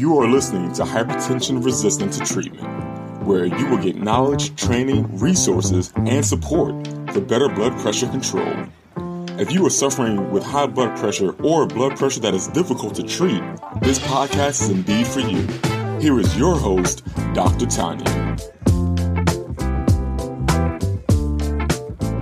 You 0.00 0.18
are 0.18 0.26
listening 0.26 0.72
to 0.72 0.84
Hypertension 0.84 1.62
Resistant 1.62 2.14
to 2.14 2.20
Treatment, 2.20 2.66
where 3.26 3.44
you 3.44 3.66
will 3.66 3.76
get 3.76 3.96
knowledge, 3.96 4.56
training, 4.56 5.18
resources, 5.18 5.92
and 5.94 6.24
support 6.24 6.86
for 7.12 7.20
better 7.20 7.50
blood 7.50 7.78
pressure 7.80 8.08
control. 8.08 8.50
If 9.38 9.52
you 9.52 9.66
are 9.66 9.68
suffering 9.68 10.30
with 10.30 10.42
high 10.42 10.68
blood 10.68 10.96
pressure 10.98 11.32
or 11.42 11.66
blood 11.66 11.98
pressure 11.98 12.20
that 12.20 12.32
is 12.32 12.48
difficult 12.48 12.94
to 12.94 13.02
treat, 13.02 13.42
this 13.82 13.98
podcast 13.98 14.62
is 14.62 14.70
indeed 14.70 15.06
for 15.06 15.20
you. 15.20 15.46
Here 16.00 16.18
is 16.18 16.34
your 16.34 16.56
host, 16.56 17.02
Dr. 17.34 17.66
Tanya. 17.66 18.38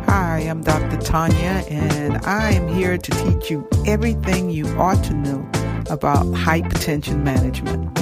Hi, 0.07 0.41
I'm 0.41 0.65
Dr. 0.65 0.97
Tanya, 0.97 1.65
and 1.69 2.17
I 2.27 2.51
am 2.51 2.67
here 2.67 2.99
to 2.99 3.11
teach 3.13 3.53
you 3.53 3.69
everything 3.87 4.51
you 4.51 4.67
ought 4.79 5.05
to 5.05 5.15
know 5.15 5.49
about 5.91 6.27
hypertension 6.27 7.23
management. 7.23 7.99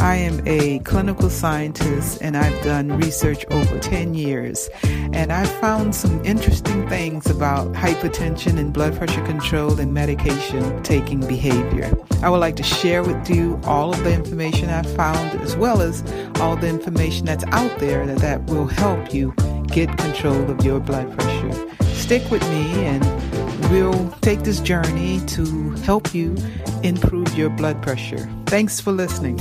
I 0.00 0.16
am 0.16 0.40
a 0.46 0.78
clinical 0.80 1.28
scientist 1.28 2.22
and 2.22 2.34
I've 2.34 2.64
done 2.64 2.88
research 2.96 3.44
over 3.50 3.78
10 3.78 4.14
years. 4.14 4.70
And 5.12 5.30
I've 5.30 5.50
found 5.60 5.94
some 5.94 6.24
interesting 6.24 6.88
things 6.88 7.26
about 7.28 7.74
hypertension 7.74 8.58
and 8.58 8.72
blood 8.72 8.96
pressure 8.96 9.22
control 9.26 9.78
and 9.78 9.92
medication 9.92 10.82
taking 10.82 11.20
behavior. 11.20 11.94
I 12.22 12.30
would 12.30 12.38
like 12.38 12.56
to 12.56 12.62
share 12.62 13.02
with 13.02 13.28
you 13.28 13.60
all 13.64 13.92
of 13.92 14.02
the 14.02 14.14
information 14.14 14.70
I've 14.70 14.90
found 14.96 15.38
as 15.42 15.54
well 15.54 15.82
as 15.82 16.02
all 16.40 16.56
the 16.56 16.68
information 16.68 17.26
that's 17.26 17.44
out 17.48 17.78
there 17.78 18.06
that, 18.06 18.18
that 18.18 18.44
will 18.46 18.66
help 18.66 19.12
you 19.12 19.34
get 19.66 19.96
control 19.98 20.50
of 20.50 20.64
your 20.64 20.80
blood 20.80 21.12
pressure. 21.18 21.79
Stick 22.10 22.28
with 22.28 22.42
me 22.50 22.86
and 22.86 23.70
we'll 23.70 24.10
take 24.20 24.40
this 24.40 24.58
journey 24.58 25.20
to 25.26 25.70
help 25.86 26.12
you 26.12 26.36
improve 26.82 27.32
your 27.38 27.50
blood 27.50 27.80
pressure. 27.82 28.28
Thanks 28.46 28.80
for 28.80 28.90
listening. 28.90 29.38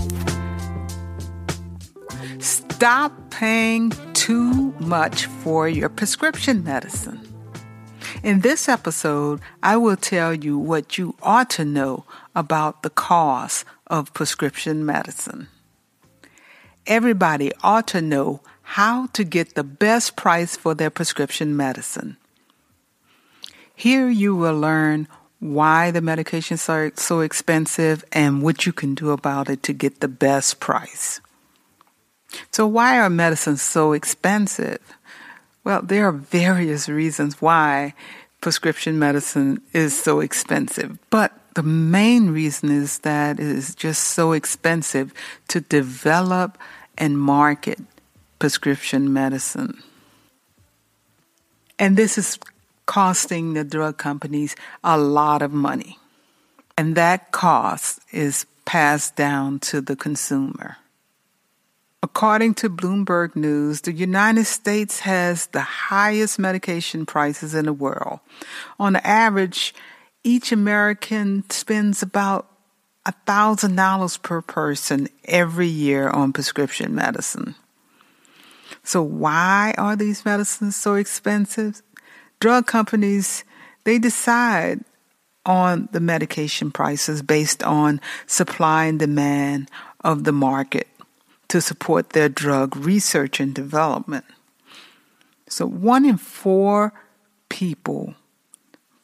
Stop 2.39 3.11
paying 3.31 3.91
too 4.13 4.71
much 4.79 5.25
for 5.25 5.67
your 5.67 5.89
prescription 5.89 6.63
medicine. 6.63 7.19
In 8.21 8.41
this 8.41 8.69
episode, 8.69 9.41
I 9.63 9.75
will 9.75 9.97
tell 9.97 10.35
you 10.35 10.59
what 10.59 10.95
you 10.95 11.15
ought 11.23 11.49
to 11.57 11.65
know 11.65 12.05
about 12.35 12.83
the 12.83 12.91
cost 12.91 13.65
of 13.87 14.13
prescription 14.13 14.85
medicine. 14.85 15.47
Everybody 16.85 17.51
ought 17.63 17.87
to 17.87 17.99
know 17.99 18.41
how 18.61 19.07
to 19.13 19.23
get 19.23 19.55
the 19.55 19.63
best 19.63 20.15
price 20.15 20.55
for 20.55 20.75
their 20.75 20.91
prescription 20.91 21.57
medicine. 21.57 22.17
Here 23.79 24.09
you 24.09 24.35
will 24.35 24.59
learn 24.59 25.07
why 25.39 25.89
the 25.91 26.01
medications 26.01 26.67
are 26.67 26.91
so 26.97 27.21
expensive 27.21 28.03
and 28.11 28.43
what 28.43 28.65
you 28.65 28.73
can 28.73 28.93
do 28.93 29.11
about 29.11 29.49
it 29.49 29.63
to 29.63 29.71
get 29.71 30.01
the 30.01 30.09
best 30.09 30.59
price. 30.59 31.21
So, 32.51 32.67
why 32.67 32.99
are 32.99 33.09
medicines 33.09 33.61
so 33.61 33.93
expensive? 33.93 34.81
Well, 35.63 35.81
there 35.81 36.05
are 36.09 36.11
various 36.11 36.89
reasons 36.89 37.41
why 37.41 37.93
prescription 38.41 38.99
medicine 38.99 39.61
is 39.71 39.97
so 39.97 40.19
expensive, 40.19 40.99
but 41.09 41.31
the 41.55 41.63
main 41.63 42.31
reason 42.31 42.69
is 42.69 42.99
that 42.99 43.39
it 43.39 43.47
is 43.47 43.75
just 43.75 44.03
so 44.03 44.33
expensive 44.33 45.13
to 45.47 45.61
develop 45.61 46.57
and 46.97 47.17
market 47.17 47.79
prescription 48.39 49.13
medicine. 49.13 49.81
And 51.79 51.95
this 51.95 52.17
is 52.17 52.37
costing 52.89 53.53
the 53.53 53.63
drug 53.63 53.99
companies 53.99 54.55
a 54.83 54.97
lot 54.97 55.43
of 55.43 55.53
money. 55.53 55.99
And 56.75 56.95
that 56.95 57.31
cost 57.31 57.99
is 58.11 58.47
passed 58.65 59.15
down 59.15 59.59
to 59.69 59.79
the 59.79 59.95
consumer. 59.95 60.77
According 62.01 62.55
to 62.55 62.67
Bloomberg 62.69 63.35
News, 63.35 63.81
the 63.81 63.91
United 63.91 64.45
States 64.45 65.01
has 65.01 65.45
the 65.47 65.61
highest 65.61 66.39
medication 66.39 67.05
prices 67.05 67.53
in 67.53 67.65
the 67.65 67.73
world. 67.73 68.21
On 68.79 68.95
average, 68.95 69.75
each 70.23 70.51
American 70.51 71.47
spends 71.51 72.01
about 72.01 72.49
$1,000 73.05 74.21
per 74.23 74.41
person 74.41 75.09
every 75.25 75.67
year 75.67 76.09
on 76.09 76.33
prescription 76.33 76.95
medicine. 76.95 77.53
So, 78.83 79.03
why 79.03 79.75
are 79.77 79.95
these 79.95 80.25
medicines 80.25 80.75
so 80.75 80.95
expensive? 80.95 81.83
Drug 82.39 82.67
companies 82.67 83.43
they 83.83 83.99
decide 83.99 84.83
on 85.45 85.89
the 85.91 85.99
medication 85.99 86.71
prices 86.71 87.21
based 87.21 87.63
on 87.63 87.99
supply 88.27 88.85
and 88.85 88.99
demand 88.99 89.69
of 90.01 90.23
the 90.23 90.31
market 90.31 90.87
to 91.47 91.59
support 91.59 92.11
their 92.11 92.29
drug 92.29 92.75
research 92.77 93.39
and 93.39 93.53
development. 93.53 94.25
So, 95.47 95.65
one 95.65 96.05
in 96.05 96.17
four 96.17 96.93
people 97.49 98.13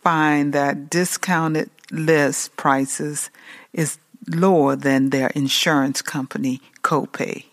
find 0.01 0.53
that 0.53 0.89
discounted 0.89 1.71
list 1.89 2.55
prices 2.55 3.31
is 3.73 3.97
lower 4.27 4.75
than 4.75 5.09
their 5.09 5.29
insurance 5.29 6.01
company 6.03 6.61
copay. 6.83 7.45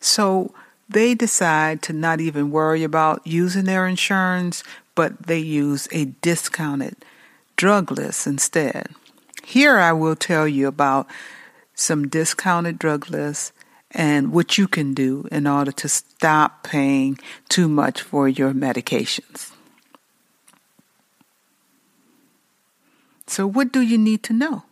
So, 0.00 0.52
they 0.88 1.14
decide 1.14 1.80
to 1.82 1.92
not 1.92 2.20
even 2.20 2.50
worry 2.50 2.82
about 2.82 3.26
using 3.26 3.64
their 3.64 3.86
insurance, 3.86 4.64
but 4.94 5.26
they 5.26 5.38
use 5.38 5.88
a 5.92 6.06
discounted 6.06 6.96
drug 7.56 7.90
list 7.90 8.26
instead. 8.26 8.88
Here 9.44 9.78
I 9.78 9.92
will 9.92 10.16
tell 10.16 10.48
you 10.48 10.66
about 10.66 11.06
some 11.74 12.08
discounted 12.08 12.78
drug 12.78 13.10
lists 13.10 13.52
and 13.90 14.32
what 14.32 14.58
you 14.58 14.66
can 14.66 14.94
do 14.94 15.26
in 15.30 15.46
order 15.46 15.72
to 15.72 15.88
stop 15.88 16.64
paying 16.64 17.18
too 17.48 17.68
much 17.68 18.02
for 18.02 18.28
your 18.28 18.52
medications. 18.52 19.52
So, 23.26 23.46
what 23.46 23.72
do 23.72 23.80
you 23.80 23.96
need 23.98 24.22
to 24.24 24.32
know? 24.32 24.64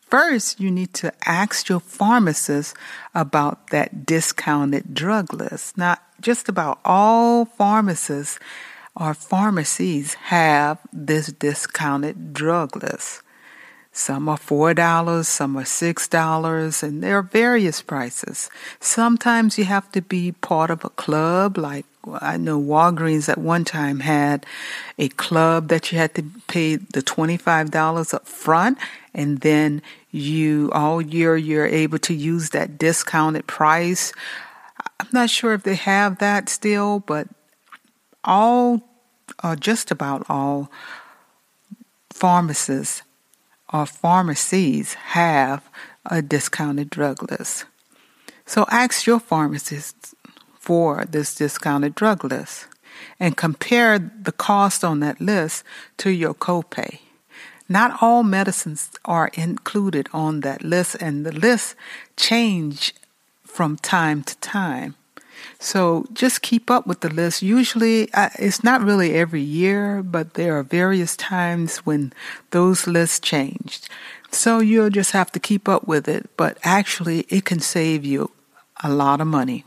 First, 0.00 0.60
you 0.60 0.70
need 0.70 0.94
to 0.94 1.12
ask 1.28 1.68
your 1.68 1.80
pharmacist 1.80 2.76
about 3.14 3.70
that 3.70 4.06
discounted 4.06 4.94
drug 4.94 5.32
list. 5.34 5.76
Now, 5.76 5.96
just 6.20 6.48
about 6.48 6.78
all 6.84 7.44
pharmacists 7.44 8.38
or 8.96 9.14
pharmacies 9.14 10.14
have 10.14 10.78
this 10.92 11.28
discounted 11.28 12.32
drug 12.32 12.82
list. 12.82 13.22
Some 13.96 14.28
are 14.28 14.38
$4, 14.38 15.24
some 15.24 15.56
are 15.56 15.62
$6, 15.62 16.82
and 16.82 17.02
there 17.02 17.18
are 17.18 17.22
various 17.22 17.80
prices. 17.80 18.50
Sometimes 18.80 19.56
you 19.56 19.66
have 19.66 19.90
to 19.92 20.02
be 20.02 20.32
part 20.32 20.70
of 20.70 20.84
a 20.84 20.90
club, 20.90 21.56
like 21.56 21.86
I 22.20 22.36
know 22.36 22.60
Walgreens 22.60 23.28
at 23.28 23.38
one 23.38 23.64
time 23.64 24.00
had 24.00 24.46
a 24.98 25.08
club 25.10 25.68
that 25.68 25.90
you 25.92 25.98
had 25.98 26.14
to 26.16 26.24
pay 26.48 26.76
the 26.76 27.02
$25 27.02 28.14
up 28.14 28.26
front, 28.26 28.78
and 29.14 29.40
then 29.40 29.80
you 30.10 30.70
all 30.72 31.00
year 31.00 31.36
you're 31.36 31.66
able 31.66 31.98
to 32.00 32.14
use 32.14 32.50
that 32.50 32.78
discounted 32.78 33.46
price. 33.46 34.12
I'm 35.00 35.08
not 35.12 35.30
sure 35.30 35.54
if 35.54 35.62
they 35.62 35.76
have 35.76 36.18
that 36.18 36.48
still, 36.48 37.00
but 37.00 37.28
all, 38.24 38.82
or 39.42 39.56
just 39.56 39.90
about 39.90 40.24
all, 40.28 40.70
pharmacists 42.10 43.02
or 43.72 43.86
pharmacies 43.86 44.94
have 44.94 45.68
a 46.06 46.22
discounted 46.22 46.90
drug 46.90 47.30
list. 47.30 47.64
So 48.46 48.66
ask 48.70 49.06
your 49.06 49.20
pharmacist 49.20 50.14
for 50.58 51.04
this 51.06 51.34
discounted 51.34 51.94
drug 51.94 52.24
list 52.24 52.66
and 53.18 53.36
compare 53.36 53.98
the 53.98 54.32
cost 54.32 54.84
on 54.84 55.00
that 55.00 55.20
list 55.20 55.64
to 55.98 56.10
your 56.10 56.34
copay. 56.34 57.00
Not 57.68 58.02
all 58.02 58.22
medicines 58.22 58.90
are 59.04 59.30
included 59.34 60.08
on 60.12 60.40
that 60.40 60.62
list, 60.62 60.96
and 61.00 61.24
the 61.24 61.32
lists 61.32 61.74
change 62.16 62.94
from 63.42 63.76
time 63.76 64.22
to 64.22 64.36
time. 64.38 64.94
So 65.58 66.06
just 66.12 66.42
keep 66.42 66.70
up 66.70 66.86
with 66.86 67.00
the 67.00 67.08
list. 67.08 67.42
Usually, 67.42 68.08
it's 68.38 68.62
not 68.64 68.82
really 68.82 69.14
every 69.14 69.40
year, 69.40 70.02
but 70.02 70.34
there 70.34 70.58
are 70.58 70.62
various 70.62 71.16
times 71.16 71.78
when 71.78 72.12
those 72.50 72.86
lists 72.86 73.20
changed. 73.20 73.88
So 74.30 74.58
you'll 74.58 74.90
just 74.90 75.12
have 75.12 75.30
to 75.32 75.40
keep 75.40 75.68
up 75.68 75.86
with 75.86 76.08
it, 76.08 76.28
but 76.36 76.58
actually, 76.64 77.20
it 77.28 77.44
can 77.44 77.60
save 77.60 78.04
you 78.04 78.30
a 78.82 78.92
lot 78.92 79.20
of 79.20 79.26
money. 79.26 79.64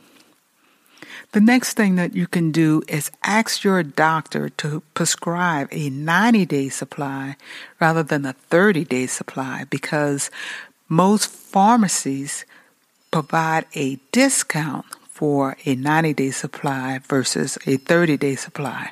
The 1.32 1.42
next 1.42 1.74
thing 1.74 1.96
that 1.96 2.16
you 2.16 2.26
can 2.26 2.52
do 2.52 2.84
is 2.88 3.12
ask 3.24 3.64
your 3.64 3.84
doctor 3.84 4.50
to 4.50 4.82
prescribe 4.94 5.68
a 5.72 5.90
90 5.90 6.46
day 6.46 6.70
supply 6.70 7.36
rather 7.80 8.02
than 8.02 8.26
a 8.26 8.34
30 8.34 8.86
day 8.86 9.08
supply 9.08 9.66
because 9.70 10.32
most 10.90 11.30
pharmacies 11.30 12.46
provide 13.12 13.66
a 13.76 14.00
discount 14.12 14.86
for 15.18 15.58
a 15.66 15.74
90 15.74 16.14
day 16.14 16.30
supply 16.30 17.00
versus 17.00 17.58
a 17.66 17.78
30 17.78 18.18
day 18.18 18.36
supply. 18.36 18.92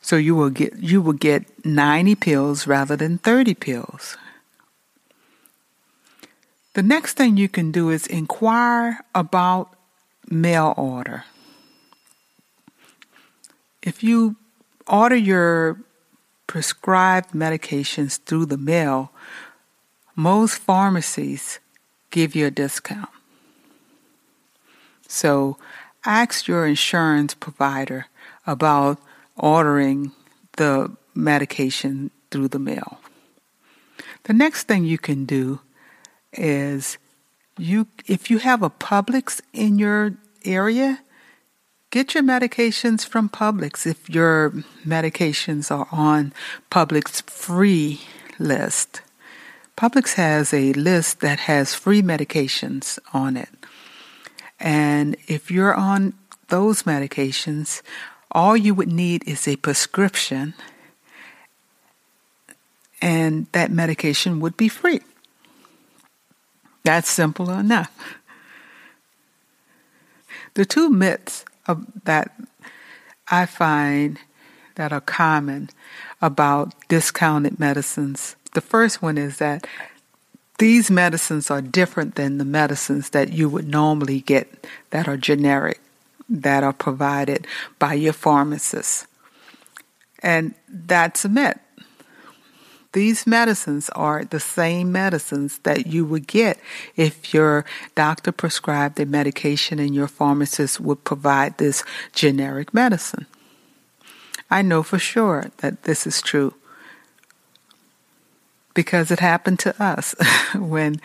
So 0.00 0.16
you 0.16 0.34
will 0.34 0.48
get 0.48 0.72
you 0.80 1.02
will 1.02 1.12
get 1.12 1.44
90 1.62 2.14
pills 2.14 2.66
rather 2.66 2.96
than 2.96 3.18
30 3.18 3.52
pills. 3.52 4.16
The 6.72 6.82
next 6.82 7.18
thing 7.18 7.36
you 7.36 7.50
can 7.50 7.70
do 7.70 7.90
is 7.90 8.06
inquire 8.06 9.04
about 9.14 9.76
mail 10.30 10.72
order. 10.78 11.24
If 13.82 14.02
you 14.02 14.36
order 14.86 15.16
your 15.16 15.84
prescribed 16.46 17.32
medications 17.32 18.18
through 18.24 18.46
the 18.46 18.56
mail, 18.56 19.12
most 20.16 20.56
pharmacies 20.56 21.60
give 22.10 22.34
you 22.34 22.46
a 22.46 22.50
discount. 22.50 23.19
So 25.10 25.58
ask 26.04 26.46
your 26.46 26.66
insurance 26.66 27.34
provider 27.34 28.06
about 28.46 28.98
ordering 29.36 30.12
the 30.56 30.96
medication 31.14 32.12
through 32.30 32.48
the 32.48 32.60
mail. 32.60 33.00
The 34.24 34.32
next 34.32 34.68
thing 34.68 34.84
you 34.84 34.98
can 34.98 35.24
do 35.24 35.60
is 36.32 36.96
you 37.58 37.88
if 38.06 38.30
you 38.30 38.38
have 38.38 38.62
a 38.62 38.70
Publix 38.70 39.40
in 39.52 39.80
your 39.80 40.14
area, 40.44 41.00
get 41.90 42.14
your 42.14 42.22
medications 42.22 43.04
from 43.04 43.28
Publix 43.28 43.86
if 43.86 44.08
your 44.08 44.52
medications 44.86 45.72
are 45.72 45.88
on 45.90 46.32
Publix 46.70 47.20
free 47.28 48.00
list. 48.38 49.02
Publix 49.76 50.14
has 50.14 50.54
a 50.54 50.72
list 50.74 51.20
that 51.20 51.40
has 51.40 51.74
free 51.74 52.00
medications 52.00 53.00
on 53.12 53.36
it. 53.36 53.59
And 54.60 55.16
if 55.26 55.50
you're 55.50 55.74
on 55.74 56.12
those 56.48 56.82
medications, 56.82 57.82
all 58.30 58.56
you 58.56 58.74
would 58.74 58.92
need 58.92 59.26
is 59.26 59.48
a 59.48 59.56
prescription, 59.56 60.54
and 63.00 63.46
that 63.52 63.70
medication 63.70 64.38
would 64.40 64.56
be 64.56 64.68
free. 64.68 65.00
That's 66.84 67.08
simple 67.08 67.50
enough. 67.50 67.90
The 70.54 70.64
two 70.64 70.90
myths 70.90 71.44
of, 71.66 71.86
that 72.04 72.32
I 73.28 73.46
find 73.46 74.18
that 74.74 74.92
are 74.92 75.00
common 75.00 75.70
about 76.20 76.74
discounted 76.88 77.58
medicines. 77.58 78.36
The 78.52 78.60
first 78.60 79.00
one 79.00 79.16
is 79.18 79.38
that 79.38 79.66
these 80.60 80.90
medicines 80.90 81.50
are 81.50 81.62
different 81.62 82.16
than 82.16 82.36
the 82.36 82.44
medicines 82.44 83.10
that 83.10 83.32
you 83.32 83.48
would 83.48 83.66
normally 83.66 84.20
get 84.20 84.66
that 84.90 85.08
are 85.08 85.16
generic, 85.16 85.80
that 86.28 86.62
are 86.62 86.74
provided 86.74 87.46
by 87.78 87.94
your 87.94 88.12
pharmacist. 88.12 89.06
And 90.22 90.54
that's 90.68 91.24
a 91.24 91.30
myth. 91.30 91.58
These 92.92 93.26
medicines 93.26 93.88
are 93.90 94.26
the 94.26 94.38
same 94.38 94.92
medicines 94.92 95.60
that 95.62 95.86
you 95.86 96.04
would 96.04 96.26
get 96.26 96.60
if 96.94 97.32
your 97.32 97.64
doctor 97.94 98.30
prescribed 98.30 99.00
a 99.00 99.06
medication 99.06 99.78
and 99.78 99.94
your 99.94 100.08
pharmacist 100.08 100.78
would 100.78 101.04
provide 101.04 101.56
this 101.56 101.84
generic 102.12 102.74
medicine. 102.74 103.24
I 104.50 104.60
know 104.60 104.82
for 104.82 104.98
sure 104.98 105.52
that 105.58 105.84
this 105.84 106.06
is 106.06 106.20
true 106.20 106.52
because 108.74 109.10
it 109.10 109.20
happened 109.20 109.58
to 109.60 109.82
us 109.82 110.14
when 110.54 111.00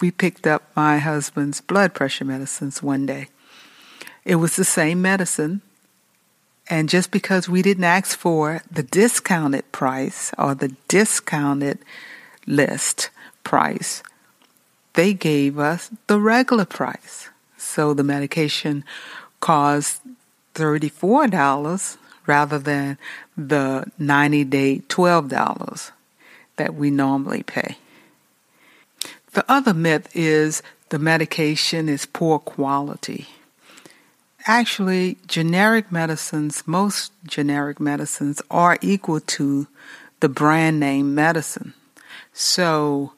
we 0.00 0.10
picked 0.10 0.46
up 0.46 0.70
my 0.76 0.98
husband's 0.98 1.60
blood 1.60 1.94
pressure 1.94 2.24
medicines 2.24 2.82
one 2.82 3.06
day. 3.06 3.28
It 4.24 4.36
was 4.36 4.56
the 4.56 4.64
same 4.64 5.00
medicine 5.00 5.62
and 6.70 6.88
just 6.88 7.10
because 7.10 7.48
we 7.48 7.62
didn't 7.62 7.84
ask 7.84 8.16
for 8.16 8.62
the 8.70 8.82
discounted 8.82 9.70
price 9.72 10.32
or 10.36 10.54
the 10.54 10.74
discounted 10.86 11.78
list 12.46 13.10
price, 13.42 14.02
they 14.92 15.14
gave 15.14 15.58
us 15.58 15.90
the 16.06 16.20
regular 16.20 16.66
price. 16.66 17.30
So 17.56 17.94
the 17.94 18.04
medication 18.04 18.84
cost 19.40 20.02
$34 20.54 21.96
rather 22.26 22.58
than 22.58 22.98
the 23.36 23.90
90 23.98 24.44
day 24.44 24.82
$12 24.88 25.92
that 26.58 26.74
we 26.74 26.90
normally 26.90 27.42
pay. 27.42 27.78
The 29.32 29.44
other 29.50 29.74
myth 29.74 30.14
is 30.14 30.62
the 30.90 30.98
medication 30.98 31.88
is 31.88 32.06
poor 32.06 32.38
quality 32.38 33.26
actually, 34.48 35.18
generic 35.26 35.92
medicines, 35.92 36.66
most 36.66 37.12
generic 37.24 37.78
medicines, 37.78 38.40
are 38.50 38.78
equal 38.80 39.20
to 39.20 39.68
the 40.20 40.28
brand 40.28 40.80
name 40.80 41.14
medicine. 41.14 41.74
So, 42.32 43.12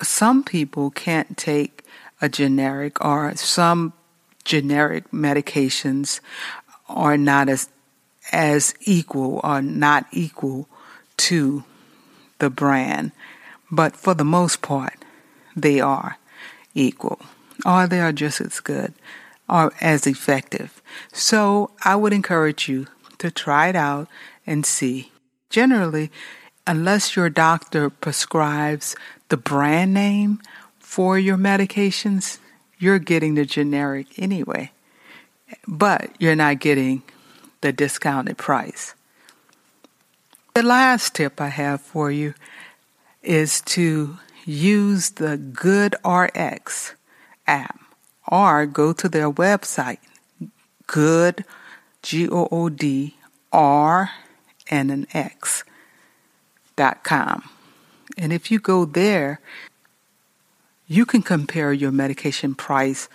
some 0.00 0.44
people 0.44 0.90
can't 0.90 1.36
take 1.36 1.82
a 2.22 2.28
generic, 2.28 3.04
or 3.04 3.34
some 3.36 3.92
generic 4.44 5.10
medications 5.10 6.20
are 6.88 7.18
not 7.18 7.48
as 7.48 7.68
as 8.32 8.74
equal 8.80 9.40
or 9.44 9.60
not 9.60 10.06
equal 10.10 10.66
to 11.16 11.64
the 12.38 12.50
brand, 12.50 13.12
but 13.70 13.96
for 13.96 14.14
the 14.14 14.24
most 14.24 14.62
part, 14.62 15.04
they 15.56 15.80
are 15.80 16.18
equal, 16.74 17.20
or 17.64 17.86
they 17.86 18.00
are 18.00 18.12
just 18.12 18.40
as 18.40 18.60
good 18.60 18.94
are 19.48 19.72
as 19.80 20.06
effective. 20.06 20.82
So 21.12 21.70
I 21.84 21.96
would 21.96 22.12
encourage 22.12 22.68
you 22.68 22.86
to 23.18 23.30
try 23.30 23.68
it 23.68 23.76
out 23.76 24.08
and 24.46 24.64
see. 24.64 25.12
Generally, 25.50 26.10
unless 26.66 27.14
your 27.14 27.30
doctor 27.30 27.90
prescribes 27.90 28.96
the 29.28 29.36
brand 29.36 29.94
name 29.94 30.40
for 30.78 31.18
your 31.18 31.36
medications, 31.36 32.38
you're 32.78 32.98
getting 32.98 33.34
the 33.34 33.44
generic 33.44 34.06
anyway. 34.18 34.72
But 35.68 36.10
you're 36.18 36.34
not 36.34 36.60
getting 36.60 37.02
the 37.60 37.72
discounted 37.72 38.38
price. 38.38 38.94
The 40.54 40.62
last 40.62 41.16
tip 41.16 41.40
I 41.40 41.48
have 41.48 41.80
for 41.80 42.12
you 42.12 42.34
is 43.24 43.60
to 43.62 44.18
use 44.44 45.10
the 45.10 45.36
GoodRx 45.36 46.92
app 47.44 47.80
or 48.28 48.64
go 48.64 48.92
to 48.92 49.08
their 49.08 49.32
website, 49.32 49.98
good, 50.86 51.44
G 52.02 52.28
O 52.28 52.46
O 52.52 52.68
D, 52.68 53.16
R, 53.52 54.12
and 54.70 54.92
an 54.92 55.08
X, 55.12 55.64
dot 56.76 57.02
com. 57.02 57.50
And 58.16 58.32
if 58.32 58.52
you 58.52 58.60
go 58.60 58.84
there, 58.84 59.40
you 60.86 61.04
can 61.04 61.22
compare 61.22 61.72
your 61.72 61.90
medication 61.90 62.54
price 62.54 63.08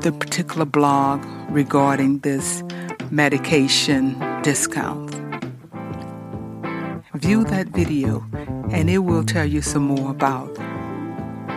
the 0.00 0.12
particular 0.12 0.64
blog 0.64 1.24
regarding 1.50 2.20
this 2.20 2.64
medication 3.10 4.18
discount 4.42 5.22
view 7.22 7.44
that 7.44 7.68
video 7.68 8.26
and 8.70 8.90
it 8.90 8.98
will 8.98 9.22
tell 9.22 9.46
you 9.46 9.62
some 9.62 9.84
more 9.84 10.10
about 10.10 10.52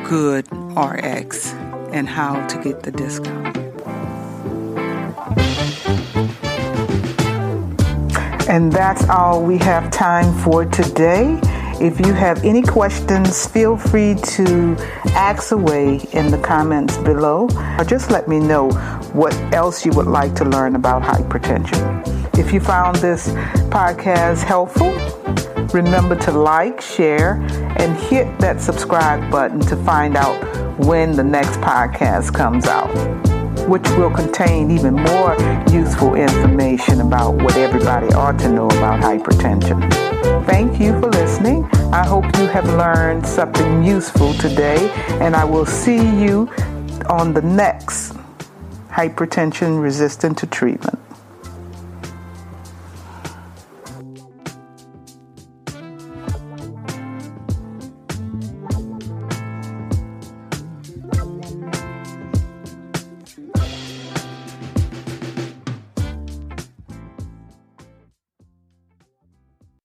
Good 0.07 0.45
RX 0.77 1.53
and 1.91 2.07
how 2.07 2.45
to 2.45 2.61
get 2.61 2.83
the 2.83 2.91
discount. 2.91 3.64
And 8.55 8.71
that's 8.71 9.09
all 9.09 9.43
we 9.43 9.57
have 9.57 9.91
time 9.91 10.33
for 10.41 10.63
today. 10.63 11.37
If 11.81 11.99
you 11.99 12.13
have 12.13 12.45
any 12.45 12.61
questions, 12.61 13.45
feel 13.45 13.75
free 13.75 14.15
to 14.15 14.77
ask 15.07 15.51
away 15.51 15.99
in 16.13 16.31
the 16.31 16.37
comments 16.37 16.95
below, 16.99 17.49
or 17.77 17.83
just 17.83 18.11
let 18.11 18.29
me 18.29 18.39
know 18.39 18.69
what 19.11 19.33
else 19.53 19.85
you 19.85 19.91
would 19.91 20.07
like 20.07 20.35
to 20.35 20.45
learn 20.45 20.77
about 20.77 21.01
hypertension. 21.01 21.83
If 22.39 22.53
you 22.53 22.61
found 22.61 22.95
this 22.95 23.27
podcast 23.69 24.43
helpful, 24.43 24.93
Remember 25.73 26.15
to 26.15 26.31
like, 26.31 26.79
share, 26.79 27.41
and 27.79 27.97
hit 27.97 28.39
that 28.39 28.61
subscribe 28.61 29.29
button 29.29 29.59
to 29.59 29.75
find 29.75 30.15
out 30.15 30.39
when 30.79 31.17
the 31.17 31.23
next 31.23 31.59
podcast 31.59 32.33
comes 32.33 32.65
out. 32.65 33.34
Which 33.67 33.87
will 33.91 34.11
contain 34.11 34.71
even 34.71 34.93
more 34.93 35.35
useful 35.71 36.15
information 36.15 37.01
about 37.01 37.33
what 37.35 37.55
everybody 37.57 38.13
ought 38.13 38.37
to 38.39 38.49
know 38.49 38.67
about 38.67 39.01
hypertension. 39.01 39.81
Thank 40.45 40.79
you 40.79 40.99
for 40.99 41.09
listening. 41.09 41.65
I 41.91 42.05
hope 42.05 42.25
you 42.37 42.47
have 42.47 42.65
learned 42.65 43.25
something 43.25 43.83
useful 43.83 44.33
today, 44.35 44.89
and 45.21 45.35
I 45.35 45.43
will 45.43 45.65
see 45.65 45.97
you 45.97 46.49
on 47.09 47.33
the 47.33 47.41
next 47.41 48.13
hypertension 48.89 49.81
resistant 49.81 50.37
to 50.39 50.47
treatment. 50.47 51.04